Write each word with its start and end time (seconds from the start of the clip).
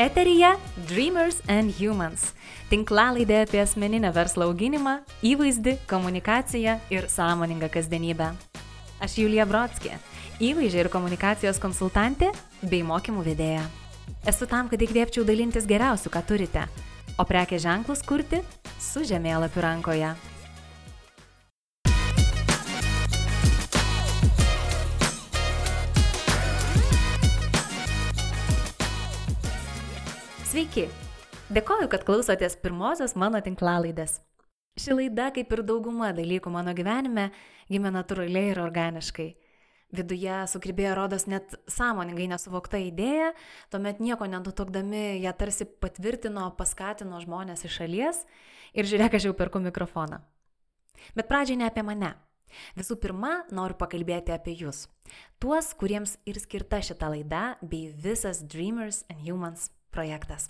Eterija 0.00 0.56
Dreamers 0.88 1.42
and 1.48 1.74
Humans- 1.76 2.30
tinklalaidė 2.72 3.42
apie 3.44 3.58
asmeninę 3.60 4.08
verslo 4.16 4.46
auginimą, 4.48 4.94
įvaizdį, 5.20 5.74
komunikaciją 5.90 6.78
ir 6.88 7.04
sąmoningą 7.04 7.68
kasdienybę. 7.68 8.30
Aš 9.04 9.18
Julija 9.20 9.44
Brodskė, 9.44 9.98
įvaizdžio 10.40 10.80
ir 10.80 10.88
komunikacijos 10.88 11.60
konsultantė 11.60 12.32
bei 12.62 12.80
mokymų 12.80 13.26
vedėja. 13.28 13.66
Esu 14.24 14.48
tam, 14.48 14.72
kad 14.72 14.80
įkvėpčiau 14.80 15.20
dalintis 15.28 15.68
geriausiu, 15.68 16.08
ką 16.08 16.24
turite, 16.24 16.64
o 17.18 17.22
prekės 17.28 17.60
ženklus 17.60 18.00
kurti 18.00 18.40
su 18.80 19.04
žemėlapiu 19.04 19.60
rankoje. 19.60 20.14
Sveiki! 30.50 30.88
Dėkoju, 31.54 31.86
kad 31.92 32.02
klausotės 32.02 32.56
pirmosios 32.58 33.12
mano 33.14 33.38
tinklalaidės. 33.38 34.16
Ši 34.82 34.96
laida, 34.96 35.28
kaip 35.30 35.52
ir 35.54 35.62
dauguma 35.62 36.08
dalykų 36.16 36.50
mano 36.50 36.74
gyvenime, 36.74 37.28
gimė 37.70 37.92
natūraliai 37.94 38.50
ir 38.50 38.58
organiškai. 38.58 39.28
Viduje 39.94 40.40
sukribėjo 40.50 40.96
rodos 40.98 41.28
net 41.30 41.54
sąmoningai 41.70 42.26
nesuvokta 42.34 42.82
idėja, 42.82 43.30
tuomet 43.70 44.02
nieko 44.02 44.26
nenutokdami 44.26 45.22
ją 45.22 45.36
tarsi 45.38 45.70
patvirtino, 45.70 46.50
paskatino 46.58 47.22
žmonės 47.22 47.62
iš 47.70 47.78
šalies 47.84 48.24
ir 48.74 48.90
žiūrėk, 48.90 49.20
aš 49.20 49.30
jau 49.30 49.38
perku 49.38 49.62
mikrofoną. 49.62 50.18
Bet 51.14 51.30
pradžiai 51.30 51.62
ne 51.62 51.70
apie 51.70 51.86
mane. 51.86 52.16
Visų 52.74 52.98
pirma, 52.98 53.44
noriu 53.54 53.78
pakalbėti 53.78 54.34
apie 54.34 54.58
jūs. 54.58 54.88
Tuos, 55.38 55.76
kuriems 55.78 56.18
ir 56.26 56.42
skirta 56.42 56.82
šita 56.82 57.14
laida 57.14 57.52
bei 57.62 57.92
visas 57.94 58.42
Dreamers 58.42 59.04
and 59.06 59.22
Humans 59.22 59.70
projektas. 59.94 60.48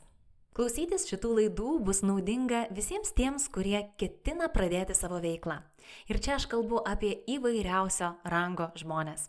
Klausytis 0.56 1.06
šitų 1.06 1.28
laidų 1.36 1.72
bus 1.86 2.00
naudinga 2.02 2.64
visiems 2.74 3.12
tiems, 3.14 3.46
kurie 3.54 3.84
ketina 4.00 4.48
pradėti 4.50 4.96
savo 4.98 5.20
veiklą. 5.22 5.60
Ir 6.10 6.18
čia 6.18 6.34
aš 6.36 6.48
kalbu 6.50 6.82
apie 6.86 7.14
įvairiausio 7.30 8.16
rango 8.32 8.66
žmonės. 8.80 9.28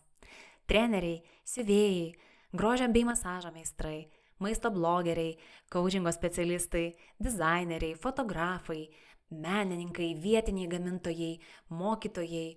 Treneriai, 0.67 1.22
siuvėjai, 1.45 2.09
grožio 2.58 2.89
bei 2.89 3.06
masažo 3.06 3.52
meistrai, 3.54 4.09
maisto 4.42 4.72
blogeriai, 4.73 5.38
coachingo 5.70 6.12
specialistai, 6.12 6.88
dizaineriai, 7.22 7.95
fotografai, 8.02 8.88
menininkai, 9.32 10.12
vietiniai 10.17 10.67
gamintojai, 10.72 11.34
mokytojai, 11.70 12.48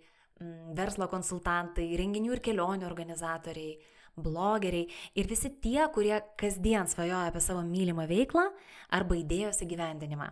mm, 0.40 0.74
verslo 0.74 1.08
konsultantai, 1.12 1.92
renginių 2.00 2.32
ir 2.32 2.40
kelionių 2.40 2.88
organizatoriai, 2.88 3.76
blogeriai 4.16 4.88
ir 5.14 5.28
visi 5.30 5.50
tie, 5.62 5.82
kurie 5.94 6.16
kasdien 6.40 6.88
svajoja 6.90 7.28
apie 7.30 7.42
savo 7.44 7.64
mylimą 7.66 8.06
veiklą 8.10 8.48
arba 8.94 9.18
idėjos 9.20 9.62
įgyvendinimą. 9.66 10.30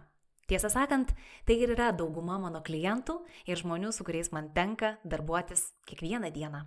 Tiesą 0.50 0.69
sakant, 0.72 1.14
tai 1.47 1.56
ir 1.62 1.72
yra 1.72 1.92
dauguma 1.97 2.36
mano 2.42 2.60
klientų 2.66 3.20
ir 3.48 3.60
žmonių, 3.60 3.92
su 3.94 4.05
kuriais 4.05 4.33
man 4.34 4.50
tenka 4.53 4.97
darbuotis 5.05 5.70
kiekvieną 5.88 6.33
dieną. 6.34 6.64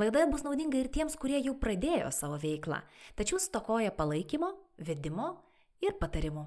Laida 0.00 0.24
bus 0.30 0.42
naudinga 0.46 0.78
ir 0.80 0.88
tiems, 0.88 1.16
kurie 1.20 1.38
jau 1.44 1.52
pradėjo 1.60 2.08
savo 2.14 2.38
veiklą, 2.40 2.80
tačiau 3.18 3.38
stokoja 3.42 3.92
palaikymo, 3.92 4.54
vedimo 4.78 5.34
ir 5.84 5.98
patarimų. 6.00 6.46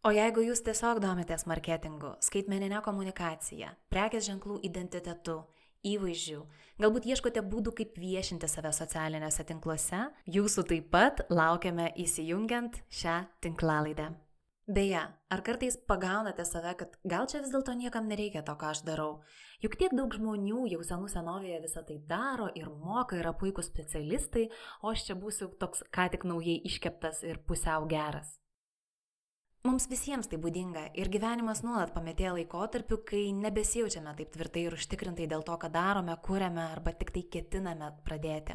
O 0.00 0.10
jeigu 0.16 0.42
jūs 0.42 0.62
tiesiog 0.64 0.98
domitės 1.04 1.44
marketingu, 1.44 2.14
skaitmeninė 2.24 2.80
komunikacija, 2.82 3.74
prekės 3.92 4.26
ženklų 4.30 4.56
identitetu, 4.64 5.42
įvaizdžių, 5.86 6.40
galbūt 6.82 7.06
ieškote 7.10 7.42
būdų, 7.52 7.74
kaip 7.80 8.00
viešinti 8.00 8.48
save 8.50 8.72
socialiniuose 8.76 9.46
tinkluose, 9.48 10.06
jūsų 10.26 10.66
taip 10.72 10.90
pat 10.92 11.22
laukiame 11.32 11.90
įsijungiant 12.04 12.82
šią 12.88 13.22
tinklalaidę. 13.44 14.10
Beje, 14.70 15.00
ar 15.02 15.40
kartais 15.42 15.74
pagaunate 15.88 16.44
save, 16.46 16.76
kad 16.78 16.92
gal 17.02 17.26
čia 17.26 17.40
vis 17.42 17.50
dėlto 17.50 17.72
niekam 17.74 18.06
nereikia 18.06 18.44
to, 18.46 18.54
ką 18.54 18.68
aš 18.70 18.84
darau? 18.86 19.16
Juk 19.64 19.74
tiek 19.80 19.96
daug 19.96 20.14
žmonių 20.14 20.68
jau 20.70 20.84
senų 20.86 21.08
senovėje 21.10 21.58
visą 21.64 21.82
tai 21.88 21.96
daro 22.06 22.46
ir 22.54 22.68
moka, 22.70 23.18
yra 23.18 23.32
puikūs 23.34 23.66
specialistai, 23.72 24.46
o 24.84 24.92
aš 24.92 25.08
čia 25.08 25.16
būsiu 25.18 25.50
toks 25.58 25.82
ką 25.90 26.06
tik 26.12 26.28
naujai 26.28 26.60
iškeptas 26.70 27.24
ir 27.26 27.42
pusiau 27.48 27.88
geras. 27.90 28.36
Mums 29.60 29.84
visiems 29.90 30.24
tai 30.24 30.38
būdinga 30.40 30.86
ir 30.96 31.10
gyvenimas 31.12 31.58
nuolat 31.60 31.90
pametėja 31.92 32.30
laikotarpiu, 32.32 32.96
kai 33.04 33.26
nebesijaučiame 33.36 34.14
taip 34.16 34.30
tvirtai 34.32 34.62
ir 34.64 34.76
užtikrintai 34.76 35.26
dėl 35.28 35.42
to, 35.44 35.52
ką 35.60 35.68
darome, 35.74 36.14
kūrėme 36.24 36.62
arba 36.64 36.94
tik 36.96 37.10
tai 37.12 37.26
ketiname 37.34 37.90
pradėti. 38.06 38.54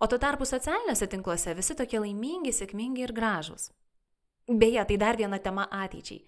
O 0.00 0.08
tuo 0.08 0.16
tarpu 0.16 0.48
socialiniuose 0.48 1.08
tinkluose 1.12 1.52
visi 1.58 1.76
tokie 1.76 2.00
laimingi, 2.00 2.54
sėkmingi 2.56 3.04
ir 3.04 3.12
gražūs. 3.16 3.66
Beje, 4.48 4.84
tai 4.88 4.96
dar 5.02 5.18
viena 5.20 5.36
tema 5.42 5.66
ateičiai. 5.84 6.22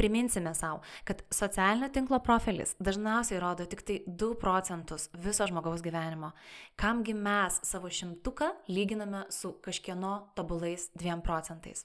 Priminsime 0.00 0.54
savo, 0.56 0.80
kad 1.04 1.20
socialinio 1.28 1.90
tinklo 1.92 2.20
profilis 2.24 2.72
dažniausiai 2.80 3.40
rodo 3.42 3.66
tik 3.68 3.82
tai 3.84 3.98
2 4.06 4.30
procentus 4.40 5.10
viso 5.12 5.48
žmogaus 5.50 5.84
gyvenimo. 5.84 6.32
Kamgi 6.80 7.12
mes 7.12 7.60
savo 7.68 7.92
šimtuką 7.92 8.48
lyginame 8.72 9.26
su 9.28 9.52
kažkieno 9.60 10.14
tobulais 10.38 10.88
2 10.96 11.20
procentais. 11.20 11.84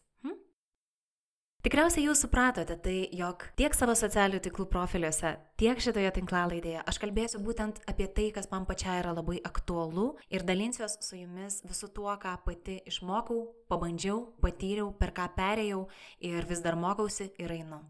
Tikriausiai 1.61 2.07
jūs 2.07 2.23
supratote 2.23 2.73
tai, 2.81 2.95
jog 3.13 3.43
tiek 3.53 3.75
savo 3.77 3.93
socialinių 3.93 4.39
tinklų 4.41 4.63
profiliuose, 4.73 5.35
tiek 5.61 5.77
šitoje 5.77 6.09
tinklalaidėje 6.15 6.81
aš 6.89 6.97
kalbėsiu 7.03 7.37
būtent 7.45 7.77
apie 7.85 8.07
tai, 8.09 8.25
kas 8.33 8.49
man 8.49 8.65
pačiai 8.65 8.95
yra 9.03 9.11
labai 9.13 9.37
aktualu 9.45 10.07
ir 10.33 10.41
dalinsiuos 10.41 10.97
su 11.05 11.19
jumis 11.19 11.59
visų 11.69 11.91
tuo, 11.93 12.09
ką 12.17 12.33
pati 12.47 12.79
išmokau, 12.89 13.43
pabandžiau, 13.69 14.23
patyriau, 14.41 14.89
per 14.97 15.13
ką 15.13 15.27
perėjau 15.37 15.83
ir 16.31 16.49
vis 16.49 16.65
dar 16.65 16.79
mokausi 16.81 17.29
ir 17.37 17.53
einu. 17.53 17.83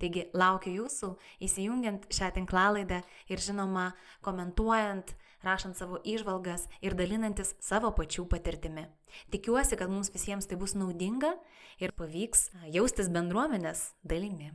Taigi 0.00 0.24
laukiu 0.32 0.72
jūsų 0.78 1.12
įsijungiant 1.44 2.08
šią 2.08 2.32
tinklalaidę 2.32 3.02
ir 3.28 3.44
žinoma 3.44 3.90
komentuojant, 4.24 5.12
rašant 5.44 5.76
savo 5.76 6.00
išvalgas 6.04 6.66
ir 6.80 6.96
dalinantis 6.98 7.54
savo 7.60 7.90
pačių 7.94 8.26
patirtimi. 8.30 8.86
Tikiuosi, 9.32 9.76
kad 9.78 9.90
mums 9.90 10.12
visiems 10.14 10.48
tai 10.48 10.58
bus 10.60 10.74
naudinga 10.74 11.34
ir 11.80 11.94
pavyks 11.96 12.50
jaustis 12.74 13.10
bendruomenės 13.12 13.92
dalimi. 14.02 14.52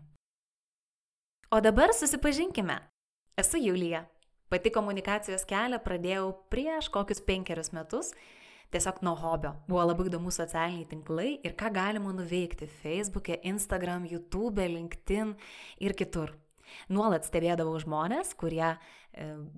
O 1.54 1.62
dabar 1.62 1.94
susipažinkime. 1.94 2.80
Esu 3.38 3.58
Julija. 3.62 4.06
Pati 4.50 4.70
komunikacijos 4.70 5.48
kelią 5.50 5.80
pradėjau 5.82 6.30
prieš 6.54 6.90
kokius 6.94 7.22
penkerius 7.26 7.72
metus 7.74 8.12
tiesiog 8.74 9.02
nuo 9.06 9.16
hobio. 9.18 9.54
Buvo 9.70 9.86
labai 9.86 10.08
įdomu 10.10 10.34
socialiniai 10.34 10.88
tinklai 10.90 11.30
ir 11.46 11.56
ką 11.58 11.72
galima 11.74 12.14
nuveikti 12.14 12.68
Facebook'e, 12.82 13.40
Instagram, 13.50 14.06
YouTube, 14.10 14.66
LinkedIn 14.76 15.36
ir 15.86 15.98
kitur. 15.98 16.34
Nuolat 16.94 17.28
stebėdavau 17.28 17.78
žmonės, 17.82 18.34
kurie 18.40 18.66
e, 18.74 18.78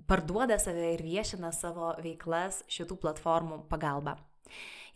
parduoda 0.08 0.58
save 0.62 0.94
ir 0.94 1.04
viešina 1.04 1.52
savo 1.54 1.92
veiklas 2.02 2.62
šitų 2.72 2.98
platformų 3.02 3.64
pagalba. 3.70 4.16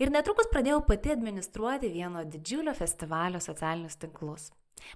Ir 0.00 0.12
netrukus 0.12 0.48
pradėjau 0.52 0.80
pati 0.88 1.12
administruoti 1.12 1.90
vieno 1.92 2.22
didžiulio 2.24 2.72
festivalio 2.78 3.40
socialinius 3.42 3.98
tinklus. 4.00 4.48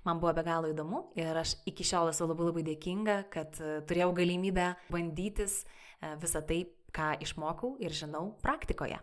Man 0.05 0.21
buvo 0.21 0.33
be 0.33 0.45
galo 0.47 0.71
įdomu 0.73 1.03
ir 1.19 1.37
aš 1.37 1.59
iki 1.69 1.85
šiol 1.85 2.09
esu 2.13 2.29
labai 2.29 2.49
labai 2.49 2.65
dėkinga, 2.71 3.19
kad 3.33 3.59
e, 3.61 3.81
turėjau 3.89 4.15
galimybę 4.17 4.71
bandytis 4.93 5.63
e, 5.65 6.15
visą 6.23 6.45
tai, 6.49 6.63
ką 6.95 7.17
išmokau 7.27 7.75
ir 7.83 7.93
žinau 7.93 8.31
praktikoje. 8.43 9.01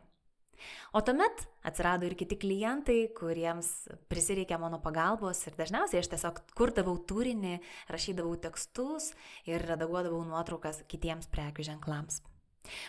O 0.93 1.01
tuomet 1.05 1.45
atsirado 1.67 2.07
ir 2.07 2.15
kiti 2.19 2.37
klientai, 2.41 2.99
kuriems 3.17 3.69
prisireikė 4.11 4.59
mano 4.61 4.81
pagalbos 4.83 5.43
ir 5.47 5.55
dažniausiai 5.59 6.01
aš 6.01 6.11
tiesiog 6.13 6.41
kurdavau 6.57 6.97
turinį, 7.07 7.59
rašydavau 7.91 8.35
tekstus 8.43 9.11
ir 9.49 9.63
redaguodavau 9.69 10.23
nuotraukas 10.27 10.83
kitiems 10.91 11.31
prekių 11.31 11.71
ženklams. 11.71 12.21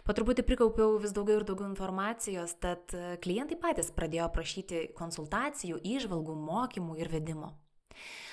Po 0.05 0.13
truputį 0.13 0.45
prikaupiau 0.45 0.99
vis 1.01 1.15
daugiau 1.17 1.41
ir 1.41 1.47
daugiau 1.49 1.71
informacijos, 1.71 2.55
tad 2.61 2.93
klientai 3.25 3.57
patys 3.61 3.89
pradėjo 3.95 4.29
prašyti 4.35 4.85
konsultacijų, 4.99 5.81
įžvalgų, 5.95 6.37
mokymų 6.37 6.99
ir 7.01 7.11
vedimo. 7.13 7.55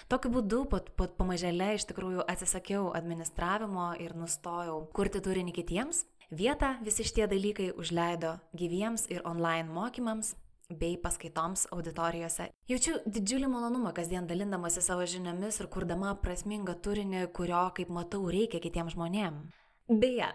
Tokiu 0.10 0.32
būdu 0.34 0.64
pat, 0.72 0.90
pat 0.98 1.14
pamažėle 1.20 1.76
iš 1.78 1.86
tikrųjų 1.92 2.24
atsisakiau 2.32 2.90
administravimo 2.98 3.92
ir 4.02 4.16
nustojau 4.18 4.80
kurti 4.96 5.22
turinį 5.22 5.54
kitiems 5.60 6.04
Vietą 6.30 6.76
visi 6.86 7.02
šitie 7.08 7.26
dalykai 7.26 7.72
užleido 7.74 8.36
gyviems 8.54 9.08
ir 9.10 9.24
online 9.26 9.66
mokymams 9.74 10.36
bei 10.70 10.94
paskaitoms 11.02 11.64
auditorijose. 11.74 12.52
Jaučiu 12.70 13.00
didžiulį 13.10 13.48
malonumą 13.50 13.96
kasdien 13.98 14.28
dalindamasi 14.30 14.84
savo 14.86 15.08
žiniomis 15.10 15.58
ir 15.58 15.70
kurdama 15.74 16.12
prasmingą 16.22 16.76
turinį, 16.86 17.24
kurio, 17.34 17.64
kaip 17.74 17.90
matau, 17.90 18.28
reikia 18.30 18.62
kitiems 18.62 18.94
žmonėms. 18.94 19.58
Beje, 19.90 20.28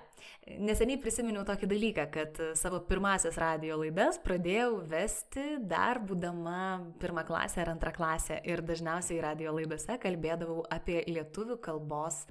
neseniai 0.67 0.99
prisiminiau 0.99 1.45
tokį 1.47 1.69
dalyką, 1.71 2.05
kad 2.11 2.39
savo 2.59 2.81
pirmasis 2.89 3.37
radio 3.39 3.77
laidas 3.79 4.17
pradėjau 4.19 4.81
vesti 4.91 5.45
dar 5.71 6.01
būdama 6.03 6.81
pirmą 6.99 7.23
klasę 7.29 7.61
ar 7.63 7.71
antrą 7.71 7.93
klasę 7.95 8.41
ir 8.43 8.65
dažniausiai 8.67 9.21
radio 9.23 9.53
laidose 9.55 9.95
kalbėdavau 10.03 10.65
apie 10.75 11.05
lietuvių 11.07 11.61
kalbos 11.63 12.25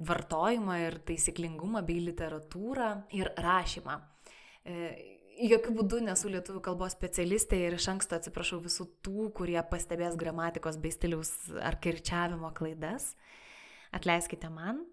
vartojimą 0.00 0.78
ir 0.86 0.96
taisyklingumą 1.10 1.84
bei 1.84 1.98
literatūrą 2.06 2.88
ir 3.20 3.34
rašymą. 3.36 3.98
E, 4.64 4.78
Jokių 5.42 5.72
būdų 5.76 6.00
nesu 6.06 6.28
lietuvių 6.32 6.60
kalbos 6.64 6.92
specialistė 6.96 7.56
ir 7.66 7.76
iš 7.76 7.90
anksto 7.92 8.16
atsiprašau 8.16 8.62
visų 8.64 8.84
tų, 9.04 9.28
kurie 9.36 9.60
pastebės 9.68 10.16
gramatikos 10.20 10.76
bei 10.80 10.92
stiliaus 10.92 11.32
ar 11.60 11.76
kirčiavimo 11.82 12.52
klaidas. 12.56 13.14
Atleiskite 13.96 14.48
man. 14.52 14.84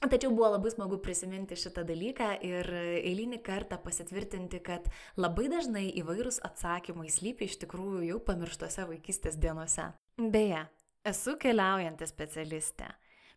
Tačiau 0.00 0.32
buvo 0.32 0.48
labai 0.54 0.70
smagu 0.72 0.96
prisiminti 1.04 1.58
šitą 1.60 1.82
dalyką 1.84 2.30
ir 2.46 2.68
eilinį 3.02 3.42
kartą 3.44 3.76
pasitvirtinti, 3.84 4.62
kad 4.64 4.86
labai 5.20 5.50
dažnai 5.52 5.90
įvairūs 6.00 6.40
atsakymai 6.48 7.10
slypi 7.12 7.44
iš 7.50 7.58
tikrųjų 7.66 8.06
jau 8.08 8.16
pamirštose 8.24 8.86
vaikystės 8.88 9.36
dienose. 9.42 9.90
Beje, 10.16 10.64
esu 11.04 11.36
keliaujanti 11.42 12.08
specialistė. 12.08 12.88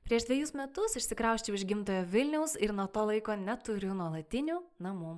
Prieš 0.03 0.25
dviejus 0.27 0.51
metus 0.57 0.97
išsikrauščiau 1.00 1.55
iš 1.55 1.63
gimtojo 1.67 2.03
Vilniaus 2.11 2.57
ir 2.59 2.73
nuo 2.75 2.89
to 2.91 3.05
laiko 3.07 3.38
neturiu 3.39 3.94
nuolatinių 3.95 4.57
namų. 4.83 5.13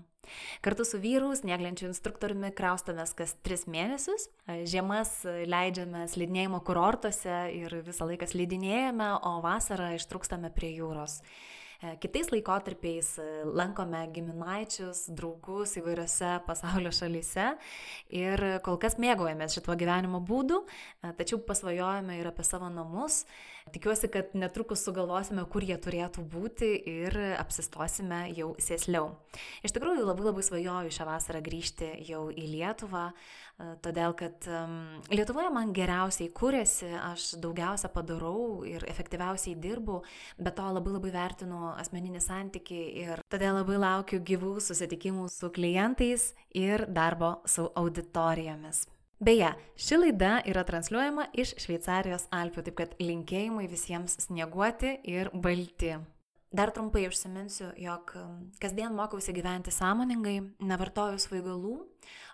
Kartu 0.65 0.85
su 0.85 0.99
vyru, 1.01 1.31
snieglenčių 1.37 1.89
instruktoriumi, 1.89 2.51
kraustomės 2.57 3.15
kas 3.17 3.33
tris 3.45 3.65
mėnesius. 3.69 4.27
Žiemas 4.69 5.17
leidžiame 5.25 6.05
slidinėjimo 6.09 6.61
kurortuose 6.65 7.41
ir 7.57 7.79
visą 7.85 8.09
laiką 8.09 8.29
slidinėjame, 8.29 9.09
o 9.25 9.35
vasarą 9.45 9.91
ištrūkstame 9.97 10.53
prie 10.53 10.75
jūros. 10.77 11.19
E, 11.81 11.95
kitais 12.01 12.29
laikotarpiais 12.31 13.09
lankome 13.57 14.05
giminaičius, 14.15 15.05
draugus 15.17 15.75
įvairiose 15.81 16.37
pasaulio 16.47 16.93
šalyse 16.95 17.51
ir 18.15 18.45
kol 18.65 18.79
kas 18.81 18.99
mėgaujamės 19.01 19.57
šituo 19.57 19.75
gyvenimo 19.79 20.21
būdu, 20.25 20.61
e, 20.63 21.11
tačiau 21.19 21.41
pasvajojame 21.43 22.21
ir 22.21 22.31
apie 22.31 22.47
savo 22.47 22.69
namus. 22.71 23.23
Tikiuosi, 23.73 24.07
kad 24.13 24.35
netrukus 24.37 24.83
sugalvosime, 24.85 25.41
kur 25.49 25.63
jie 25.65 25.75
turėtų 25.81 26.21
būti 26.29 26.67
ir 26.85 27.15
apsistosime 27.41 28.27
jau 28.37 28.51
sėsliau. 28.61 29.09
Iš 29.65 29.73
tikrųjų, 29.73 30.03
labai 30.05 30.27
labai 30.27 30.43
svajoju 30.45 30.93
šią 30.93 31.07
vasarą 31.09 31.41
grįžti 31.43 31.89
jau 32.05 32.27
į 32.29 32.45
Lietuvą, 32.53 33.07
todėl 33.81 34.13
kad 34.21 34.45
Lietuvoje 35.09 35.49
man 35.57 35.73
geriausiai 35.73 36.29
kūrėsi, 36.29 36.93
aš 37.09 37.27
daugiausia 37.41 37.89
padarau 37.89 38.61
ir 38.69 38.85
efektyviausiai 38.85 39.57
dirbu, 39.57 40.03
bet 40.37 40.59
to 40.61 40.69
labai 40.69 40.95
labai 40.99 41.15
vertinu 41.17 41.73
asmeninį 41.73 42.21
santyki 42.21 42.81
ir 43.01 43.25
todėl 43.33 43.63
labai 43.63 43.81
laukiu 43.81 44.21
gyvų 44.21 44.59
susitikimų 44.61 45.25
su 45.33 45.49
klientais 45.49 46.35
ir 46.53 46.85
darbo 46.85 47.39
su 47.49 47.65
auditorijomis. 47.73 48.85
Beje, 49.19 49.53
ši 49.79 49.97
laida 49.97 50.41
yra 50.43 50.65
transliuojama 50.67 51.29
iš 51.39 51.53
Šveicarijos 51.63 52.25
Alpių, 52.35 52.65
taip 52.65 52.75
kad 52.81 52.97
linkėjimai 52.99 53.69
visiems 53.71 54.17
snieguoti 54.25 54.97
ir 55.07 55.31
balti. 55.31 55.93
Dar 56.55 56.71
trumpai 56.71 57.07
užsiminsiu, 57.09 57.65
jog 57.75 58.13
um, 58.15 58.35
kasdien 58.63 58.93
mokausi 58.95 59.33
gyventi 59.35 59.73
sąmoningai, 59.75 60.37
nevartoju 60.63 61.17
svaigalų, 61.19 61.71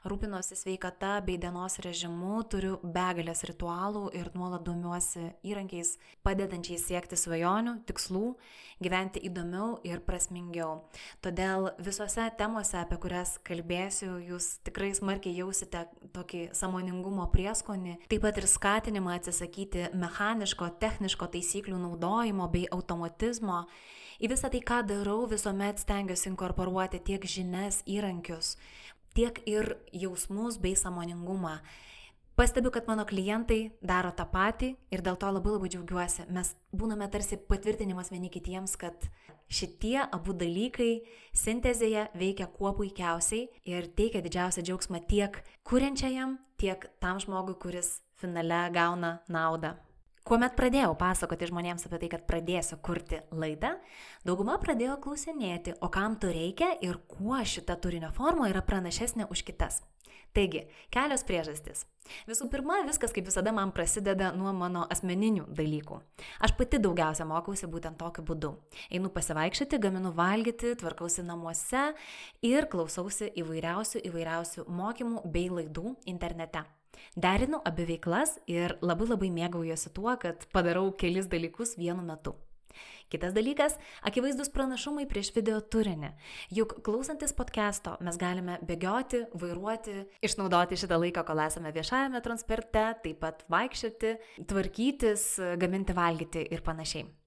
rūpinuosi 0.06 0.58
sveikata 0.60 1.16
bei 1.26 1.40
dienos 1.42 1.80
režimu, 1.82 2.44
turiu 2.52 2.76
begalės 2.84 3.42
ritualų 3.50 4.12
ir 4.20 4.28
nuolat 4.38 4.62
domiuosi 4.68 5.24
įrankiais, 5.48 5.96
padedančiais 6.22 6.84
siekti 6.86 7.18
svajonių, 7.18 7.80
tikslų, 7.90 8.36
gyventi 8.84 9.24
įdomiau 9.26 9.80
ir 9.90 10.04
prasmingiau. 10.06 10.84
Todėl 11.26 11.72
visose 11.82 12.28
temose, 12.38 12.78
apie 12.78 13.00
kurias 13.02 13.40
kalbėsiu, 13.48 14.20
jūs 14.28 14.52
tikrai 14.68 14.92
smarkiai 14.98 15.40
jausite 15.40 15.88
tokį 16.14 16.44
samoningumo 16.58 17.26
prieskonį, 17.34 17.98
taip 18.12 18.22
pat 18.28 18.38
ir 18.38 18.50
skatinimą 18.54 19.18
atsisakyti 19.18 19.90
mechaniško, 19.98 20.70
techniško 20.84 21.32
taisyklių 21.34 21.82
naudojimo 21.88 22.52
bei 22.54 22.70
automatizmo 22.70 23.64
Į 24.22 24.30
visą 24.30 24.52
tai, 24.54 24.60
ką 24.62 24.84
darau, 24.86 25.24
visuomet 25.26 25.80
stengiuosi 25.82 26.28
inkorporuoti 26.30 27.00
tiek 27.02 27.24
žinias, 27.26 27.80
įrankius, 27.90 28.52
tiek 29.18 29.40
ir 29.50 29.80
jausmus 29.98 30.60
bei 30.62 30.76
samoningumą. 30.78 31.56
Pastebiu, 32.38 32.70
kad 32.70 32.86
mano 32.86 33.02
klientai 33.10 33.72
daro 33.82 34.14
tą 34.14 34.28
patį 34.30 34.76
ir 34.94 35.02
dėl 35.02 35.18
to 35.18 35.34
labai 35.34 35.56
labai 35.56 35.74
džiaugiuosi. 35.74 36.28
Mes 36.30 36.54
būname 36.70 37.10
tarsi 37.10 37.42
patvirtinimas 37.50 38.14
vieni 38.14 38.30
kitiems, 38.30 38.78
kad 38.78 39.10
šitie 39.50 39.98
abu 40.06 40.38
dalykai 40.38 41.02
sintezėje 41.34 42.12
veikia 42.14 42.46
kuo 42.54 42.76
puikiausiai 42.78 43.50
ir 43.74 43.90
teikia 43.90 44.22
didžiausią 44.22 44.62
džiaugsmą 44.70 45.02
tiek 45.10 45.42
kuriančiajam, 45.66 46.38
tiek 46.62 46.92
tam 47.02 47.18
žmogui, 47.18 47.58
kuris 47.58 47.98
finale 48.22 48.68
gauna 48.70 49.18
naudą. 49.26 49.80
Kuomet 50.22 50.54
pradėjau 50.54 50.92
pasakoti 51.00 51.48
žmonėms 51.50 51.88
apie 51.88 51.98
tai, 52.04 52.10
kad 52.14 52.28
pradėsiu 52.30 52.78
kurti 52.86 53.24
laidą, 53.34 53.72
dauguma 54.28 54.60
pradėjo 54.62 55.00
klausinėti, 55.02 55.74
o 55.82 55.90
kam 55.90 56.20
to 56.22 56.30
reikia 56.30 56.76
ir 56.86 57.00
kuo 57.10 57.40
šita 57.42 57.80
turinio 57.82 58.12
forma 58.14 58.52
yra 58.52 58.62
pranašesnė 58.62 59.32
už 59.34 59.42
kitas. 59.48 59.82
Taigi, 60.32 60.62
kelios 60.94 61.26
priežastys. 61.28 61.82
Visų 62.30 62.46
pirma, 62.54 62.78
viskas 62.88 63.12
kaip 63.12 63.26
visada 63.28 63.52
man 63.52 63.74
prasideda 63.76 64.30
nuo 64.32 64.54
mano 64.56 64.86
asmeninių 64.94 65.50
dalykų. 65.58 65.98
Aš 66.46 66.54
pati 66.60 66.80
daugiausia 66.80 67.28
mokausi 67.28 67.68
būtent 67.72 68.00
tokiu 68.00 68.24
būdu. 68.30 68.54
Einu 68.94 69.12
pasivaikščioti, 69.12 69.80
gaminu 69.84 70.14
valgyti, 70.16 70.78
tvarkausi 70.80 71.26
namuose 71.28 71.90
ir 72.48 72.70
klausausi 72.72 73.34
įvairiausių 73.44 74.06
įvairiausių 74.08 74.70
mokymų 74.70 75.26
bei 75.34 75.50
laidų 75.52 75.98
internete. 76.14 76.64
Derinu 77.16 77.62
abi 77.66 77.88
veiklas 77.90 78.38
ir 78.48 78.78
labai 78.82 79.08
labai 79.10 79.32
mėgaujuosi 79.34 79.92
tuo, 79.96 80.14
kad 80.22 80.48
padarau 80.54 80.92
kelis 80.96 81.28
dalykus 81.32 81.78
vienu 81.78 82.04
metu. 82.06 82.36
Kitas 83.12 83.34
dalykas- 83.36 83.76
akivaizdus 84.08 84.50
pranašumai 84.56 85.04
prieš 85.06 85.34
video 85.36 85.60
turinį. 85.60 86.14
Juk 86.56 86.78
klausantis 86.82 87.34
podcast'o 87.36 87.98
mes 88.00 88.18
galime 88.18 88.58
bėgioti, 88.64 89.26
vairuoti, 89.36 90.06
išnaudoti 90.24 90.80
šitą 90.80 90.96
laiką, 90.96 91.26
kol 91.28 91.44
esame 91.44 91.74
viešajame 91.76 92.22
transporte, 92.24 92.86
taip 93.04 93.20
pat 93.20 93.44
vaikščioti, 93.50 94.18
tvarkytis, 94.48 95.58
gaminti 95.60 95.94
valgyti 95.94 96.48
ir 96.50 96.62
panašiai. 96.62 97.21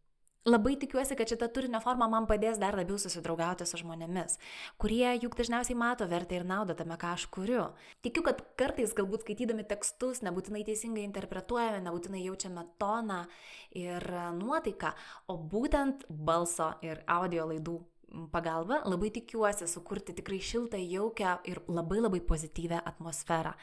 Labai 0.44 0.74
tikiuosi, 0.76 1.16
kad 1.16 1.30
šita 1.32 1.46
turinio 1.56 1.78
forma 1.80 2.04
man 2.12 2.26
padės 2.28 2.58
dar 2.60 2.76
labiau 2.76 2.98
susidraugauti 3.00 3.64
su 3.64 3.78
žmonėmis, 3.80 4.34
kurie 4.76 5.14
juk 5.22 5.38
dažniausiai 5.38 5.76
mato 5.80 6.04
vertę 6.10 6.36
ir 6.36 6.44
naudą 6.44 6.76
tame, 6.76 6.98
ką 7.00 7.14
aš 7.16 7.24
kuriu. 7.32 7.62
Tikiu, 8.04 8.20
kad 8.26 8.42
kartais 8.60 8.92
galbūt 8.92 9.24
skaitydami 9.24 9.64
tekstus 9.70 10.20
nebūtinai 10.26 10.60
teisingai 10.68 11.06
interpretuojame, 11.08 11.80
nebūtinai 11.86 12.20
jaučiame 12.26 12.66
toną 12.76 13.22
ir 13.72 14.04
nuotaiką, 14.36 14.92
o 15.32 15.38
būtent 15.40 16.04
balso 16.12 16.74
ir 16.84 17.00
audio 17.08 17.48
laidų 17.48 17.78
pagalba 18.28 18.82
labai 18.84 19.14
tikiuosi 19.16 19.64
sukurti 19.64 20.12
tikrai 20.20 20.42
šiltą, 20.44 20.76
jaukę 20.76 21.38
ir 21.48 21.64
labai 21.72 22.04
labai 22.04 22.20
pozityvę 22.20 22.84
atmosferą 22.84 23.56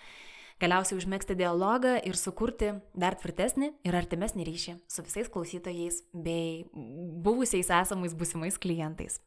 galiausiai 0.62 1.00
užmėgsti 1.00 1.36
dialogą 1.40 1.98
ir 2.08 2.18
sukurti 2.20 2.76
dar 2.94 3.18
tvirtesnį 3.20 3.72
ir 3.88 3.98
artimesnį 3.98 4.46
ryšį 4.48 4.78
su 4.92 5.04
visais 5.08 5.30
klausytojais 5.34 6.02
bei 6.14 6.64
buvusiais 6.72 7.72
esamais 7.82 8.16
būsimais 8.18 8.60
klientais. 8.62 9.20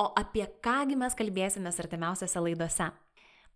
O 0.00 0.08
apie 0.18 0.46
kągi 0.64 0.96
mes 0.98 1.14
kalbėsime 1.14 1.70
artimiausiose 1.70 2.40
laidose. 2.42 2.90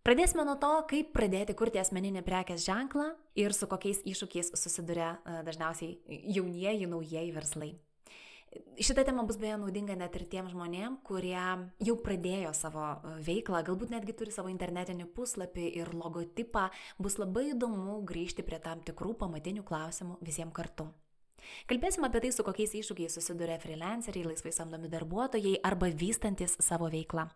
Pradėsime 0.06 0.44
nuo 0.46 0.54
to, 0.62 0.70
kaip 0.88 1.10
pradėti 1.16 1.56
kurti 1.58 1.80
asmeninį 1.82 2.22
prekės 2.24 2.62
ženklą 2.64 3.10
ir 3.36 3.52
su 3.52 3.66
kokiais 3.68 4.04
iššūkiais 4.06 4.54
susiduria 4.56 5.16
e, 5.18 5.40
dažniausiai 5.48 6.22
jaunieji, 6.36 6.86
naujieji 6.86 7.34
verslai. 7.34 7.72
Šita 8.80 9.02
tema 9.04 9.24
bus 9.26 9.36
beje 9.36 9.56
naudinga 9.58 9.96
net 9.98 10.14
ir 10.16 10.24
tiem 10.30 10.46
žmonėm, 10.48 11.00
kurie 11.04 11.40
jau 11.84 11.96
pradėjo 12.04 12.52
savo 12.56 12.84
e, 12.94 13.16
veiklą, 13.26 13.60
galbūt 13.66 13.90
netgi 13.92 14.14
turi 14.16 14.32
savo 14.32 14.52
internetinį 14.52 15.08
puslapį 15.16 15.66
ir 15.80 15.90
logotipą. 15.92 16.68
Bus 17.02 17.18
labai 17.20 17.48
įdomu 17.50 17.98
grįžti 18.08 18.46
prie 18.46 18.60
tam 18.62 18.80
tikrų 18.86 19.16
pamatinių 19.20 19.66
klausimų 19.68 20.20
visiems 20.24 20.54
kartu. 20.56 20.88
Kalbėsim 21.68 22.06
apie 22.06 22.22
tai, 22.24 22.32
su 22.34 22.46
kokiais 22.46 22.76
iššūkiais 22.78 23.18
susiduria 23.18 23.58
freelanceriai, 23.62 24.30
laisvai 24.30 24.54
samdomi 24.54 24.90
darbuotojai 24.92 25.58
arba 25.64 25.90
vystantis 25.92 26.56
savo 26.62 26.90
veiklą. 26.92 27.28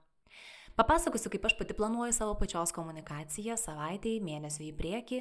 Papasakosiu, 0.73 1.29
kaip 1.35 1.45
aš 1.45 1.55
pati 1.59 1.75
planuoju 1.77 2.15
savo 2.17 2.33
pačios 2.41 2.73
komunikaciją 2.73 3.59
savaitėjai, 3.61 4.23
mėnesių 4.25 4.65
į 4.71 4.73
priekį. 4.79 5.19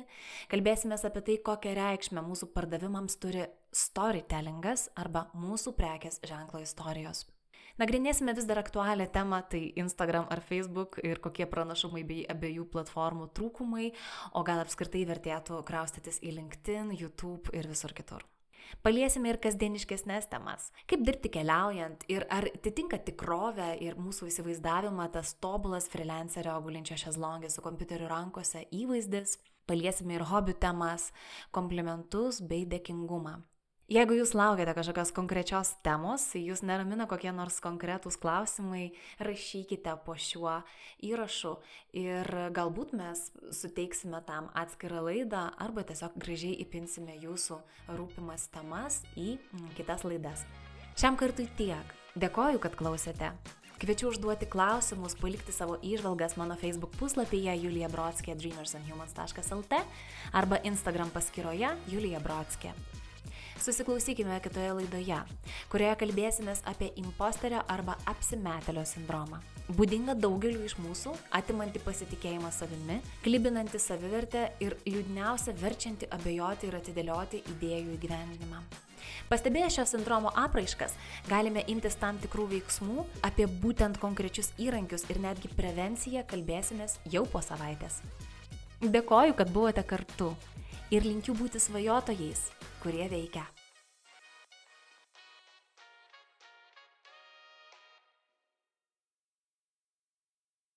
Kalbėsime 0.54 0.96
apie 0.96 1.24
tai, 1.28 1.36
kokią 1.44 1.76
reikšmę 1.76 2.24
mūsų 2.24 2.48
pardavimams 2.56 3.20
turi 3.20 3.44
storytellingas 3.76 4.88
arba 4.96 5.28
mūsų 5.36 5.76
prekės 5.76 6.22
ženklo 6.24 6.64
istorijos. 6.64 7.26
Nagrinėsime 7.80 8.36
vis 8.36 8.48
dar 8.48 8.60
aktualią 8.62 9.08
temą, 9.12 9.42
tai 9.52 9.64
Instagram 9.80 10.28
ar 10.32 10.40
Facebook 10.44 11.00
ir 11.04 11.20
kokie 11.24 11.48
pranašumai 11.52 12.04
bei 12.08 12.26
abiejų 12.32 12.68
platformų 12.72 13.32
trūkumai, 13.36 13.92
o 14.36 14.44
gal 14.48 14.64
apskritai 14.64 15.04
vertėtų 15.10 15.64
kraustytis 15.68 16.24
į 16.24 16.38
LinkedIn, 16.40 16.96
YouTube 16.96 17.52
ir 17.56 17.68
visur 17.72 17.96
kitur. 17.98 18.24
Paliesime 18.86 19.34
ir 19.34 19.40
kasdieniškesnės 19.44 20.30
temas. 20.32 20.70
Kaip 20.90 21.06
dirbti 21.08 21.32
keliaujant 21.34 22.06
ir 22.12 22.26
ar 22.34 22.48
atitinka 22.50 23.02
tikrovę 23.06 23.74
ir 23.84 24.00
mūsų 24.00 24.32
įsivaizdavimą 24.32 25.08
tas 25.14 25.36
tobulas 25.44 25.90
freelancerio 25.92 26.58
gulinčio 26.66 26.98
šezlongė 27.04 27.52
su 27.54 27.64
kompiuteriu 27.66 28.10
rankose 28.12 28.66
įvaizdis. 28.72 29.38
Paliesime 29.70 30.18
ir 30.18 30.26
hobių 30.28 30.58
temas, 30.60 31.12
komplimentus 31.56 32.42
bei 32.42 32.66
dėkingumą. 32.66 33.38
Jeigu 33.92 34.16
jūs 34.16 34.32
laukiate 34.32 34.72
kažkokios 34.72 35.10
konkrečios 35.12 35.74
temos, 35.84 36.24
jūs 36.32 36.62
neramina 36.64 37.04
kokie 37.12 37.28
nors 37.36 37.58
konkretūs 37.60 38.16
klausimai, 38.24 38.94
rašykite 39.20 39.98
po 40.06 40.16
šiuo 40.16 40.54
įrašu 41.04 41.52
ir 42.00 42.30
galbūt 42.56 42.94
mes 42.96 43.26
suteiksime 43.52 44.22
tam 44.24 44.48
atskirą 44.56 45.02
laidą 45.10 45.42
arba 45.60 45.84
tiesiog 45.90 46.16
gražiai 46.24 46.54
įpinsime 46.64 47.18
jūsų 47.20 47.58
rūpimas 47.98 48.48
temas 48.56 49.02
į 49.20 49.36
kitas 49.76 50.08
laidas. 50.08 50.46
Šiam 50.96 51.20
kartui 51.20 51.50
tiek. 51.60 51.92
Dėkoju, 52.16 52.64
kad 52.64 52.80
klausėte. 52.80 53.34
Kviečiu 53.84 54.14
užduoti 54.14 54.48
klausimus, 54.48 55.20
palikti 55.20 55.52
savo 55.52 55.76
įžvalgas 55.84 56.40
mano 56.40 56.56
Facebook 56.56 56.96
puslapyje 56.96 57.60
Julija 57.66 57.92
Brodskė 57.92 58.40
dreamersandhumans.lt 58.40 59.84
arba 60.32 60.64
Instagram 60.64 61.12
paskyroje 61.12 61.76
Julija 61.92 62.24
Brodskė. 62.24 62.72
Susiklausykime 63.62 64.40
kitoje 64.42 64.72
laidoje, 64.74 65.18
kurioje 65.70 65.98
kalbėsimės 66.02 66.64
apie 66.66 66.88
imposterio 66.98 67.60
arba 67.70 67.94
apsimetelio 68.10 68.82
sindromą. 68.90 69.38
Būdinga 69.78 70.16
daugeliu 70.18 70.64
iš 70.66 70.74
mūsų, 70.82 71.12
atimanti 71.38 71.78
pasitikėjimą 71.84 72.50
savimi, 72.56 72.96
klibinanti 73.22 73.78
savivertę 73.78 74.48
ir 74.66 74.74
liūdniausia 74.88 75.54
verčianti 75.62 76.10
abejoti 76.10 76.72
ir 76.72 76.78
atidėlioti 76.80 77.44
idėjų 77.54 77.94
įgyvendinimą. 78.00 78.64
Pastebėję 79.30 79.68
šio 79.76 79.86
sindromo 79.92 80.32
apraiškas, 80.42 80.98
galime 81.30 81.62
imtis 81.70 82.00
tam 82.02 82.18
tikrų 82.24 82.48
veiksmų, 82.56 83.06
apie 83.30 83.46
būtent 83.46 84.02
konkrečius 84.02 84.50
įrankius 84.58 85.06
ir 85.14 85.22
netgi 85.22 85.54
prevenciją 85.54 86.26
kalbėsimės 86.34 86.98
jau 87.14 87.28
po 87.30 87.44
savaitės. 87.46 88.02
Dėkoju, 88.82 89.38
kad 89.38 89.54
buvote 89.54 89.86
kartu 89.86 90.32
ir 90.90 91.06
linkiu 91.06 91.38
būti 91.38 91.62
svajotojais 91.62 92.50
kurie 92.82 93.10
veikia 93.10 93.46